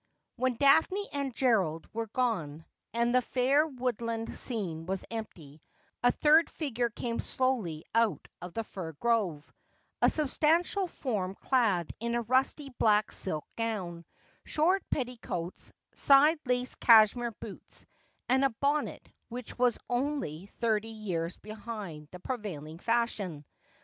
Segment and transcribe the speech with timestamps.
[0.35, 5.61] When Daphne and Gerald were gone, and the fair woodland scene was empty,
[6.01, 9.53] a third figure came slowly out of the fir grove,
[10.01, 14.03] a substantial form clad in a rusty black silk gown,
[14.43, 17.85] short petti coats, side laced cashmere boots,
[18.27, 23.45] and a bonnet which was only thirty years behind the prevailing fashion.